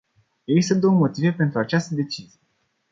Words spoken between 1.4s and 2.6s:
această decizie.